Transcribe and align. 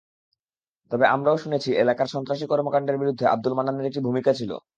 তবে 0.91 1.05
আমরাও 1.07 1.37
শুনেছি, 1.37 1.69
এলাকার 1.75 2.07
সন্ত্রাসী 2.07 2.45
কর্মকাণ্ডের 2.47 2.97
বিরুদ্ধে 2.97 3.25
আবদুল 3.27 3.53
মান্নানের 3.55 3.89
একটি 3.89 4.01
ভূমিকা 4.07 4.31
ছিল। 4.39 4.51